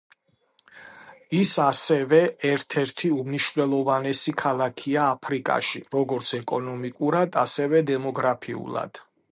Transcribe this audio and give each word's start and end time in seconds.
ის 1.39 1.51
ასევე 1.65 2.21
ერთ-ერთი 2.51 3.11
უმნიშვნელოვანესი 3.17 4.35
ქალაქია 4.43 5.05
აფრიკაში 5.11 5.85
როგორც 5.99 6.35
ეკონომიკურად 6.41 7.43
ასევე 7.47 7.89
დემოგრაფიულად. 7.93 9.05